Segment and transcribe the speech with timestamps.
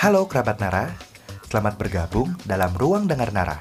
[0.00, 0.96] Halo kerabat Nara,
[1.52, 3.60] selamat bergabung dalam Ruang Dengar Nara,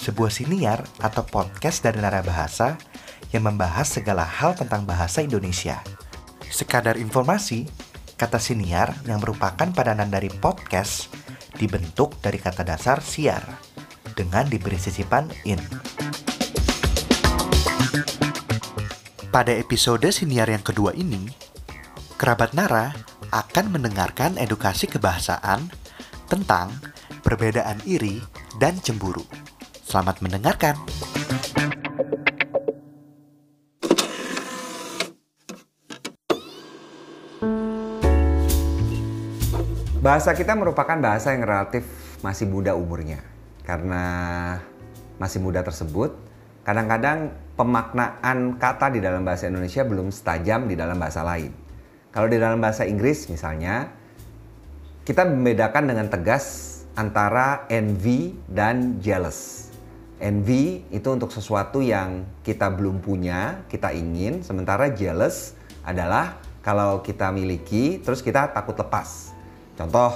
[0.00, 2.80] sebuah siniar atau podcast dari Nara Bahasa
[3.36, 5.84] yang membahas segala hal tentang bahasa Indonesia.
[6.48, 7.68] Sekadar informasi,
[8.16, 11.12] kata siniar yang merupakan padanan dari podcast
[11.60, 13.44] dibentuk dari kata dasar siar
[14.16, 15.60] dengan diberi sisipan in.
[19.28, 21.28] Pada episode siniar yang kedua ini,
[22.16, 25.68] kerabat Nara akan mendengarkan edukasi kebahasaan
[26.28, 26.72] tentang
[27.20, 28.20] perbedaan iri
[28.56, 29.24] dan cemburu.
[29.84, 30.76] Selamat mendengarkan.
[39.98, 41.84] Bahasa kita merupakan bahasa yang relatif
[42.24, 43.20] masih muda umurnya.
[43.60, 44.04] Karena
[45.20, 46.16] masih muda tersebut,
[46.64, 51.67] kadang-kadang pemaknaan kata di dalam bahasa Indonesia belum setajam di dalam bahasa lain.
[52.18, 53.94] Kalau di dalam bahasa Inggris misalnya,
[55.06, 59.70] kita membedakan dengan tegas antara envy dan jealous.
[60.18, 65.54] Envy itu untuk sesuatu yang kita belum punya, kita ingin, sementara jealous
[65.86, 69.30] adalah kalau kita miliki terus kita takut lepas.
[69.78, 70.10] Contoh,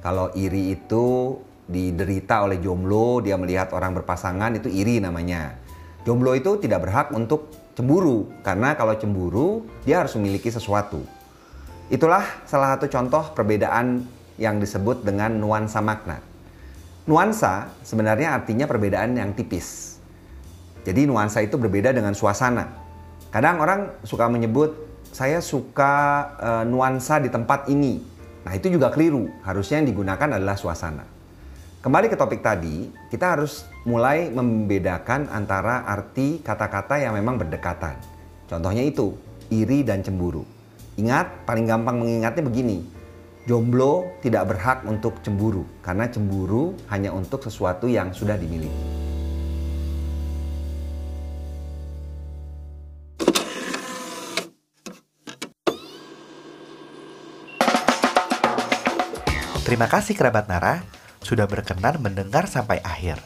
[0.00, 1.36] kalau iri itu
[1.68, 5.60] diderita oleh jomblo, dia melihat orang berpasangan itu iri namanya.
[6.08, 11.20] Jomblo itu tidak berhak untuk cemburu karena kalau cemburu dia harus memiliki sesuatu.
[11.92, 14.08] Itulah salah satu contoh perbedaan
[14.40, 16.24] yang disebut dengan nuansa makna.
[17.04, 20.00] Nuansa sebenarnya artinya perbedaan yang tipis.
[20.88, 22.64] Jadi nuansa itu berbeda dengan suasana.
[23.28, 24.72] Kadang orang suka menyebut
[25.12, 25.92] saya suka
[26.40, 28.00] e, nuansa di tempat ini.
[28.48, 29.28] Nah, itu juga keliru.
[29.44, 31.04] Harusnya yang digunakan adalah suasana.
[31.84, 38.00] Kembali ke topik tadi, kita harus mulai membedakan antara arti kata-kata yang memang berdekatan.
[38.48, 39.12] Contohnya itu,
[39.52, 40.61] iri dan cemburu.
[41.00, 42.84] Ingat, paling gampang mengingatnya begini.
[43.48, 49.02] Jomblo tidak berhak untuk cemburu karena cemburu hanya untuk sesuatu yang sudah dimiliki.
[59.66, 60.84] Terima kasih kerabat Nara
[61.24, 63.16] sudah berkenan mendengar sampai akhir.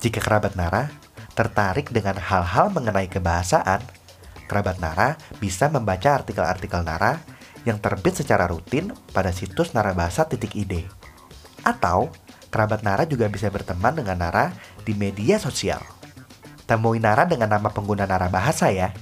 [0.00, 0.88] Jika kerabat Nara
[1.36, 3.84] tertarik dengan hal-hal mengenai kebahasaan,
[4.52, 7.24] kerabat Nara bisa membaca artikel-artikel Nara
[7.64, 10.84] yang terbit secara rutin pada situs narabahasa.id.
[11.64, 12.12] Atau,
[12.52, 14.52] kerabat Nara juga bisa berteman dengan Nara
[14.84, 15.80] di media sosial.
[16.68, 18.92] Temui Nara dengan nama pengguna Nara Bahasa ya.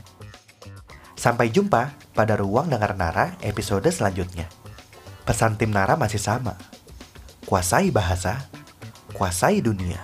[1.19, 4.47] Sampai jumpa pada Ruang Dengar Nara episode selanjutnya.
[5.27, 6.55] Pesan tim Nara masih sama.
[7.43, 8.47] Kuasai bahasa,
[9.19, 9.99] kuasai dunia.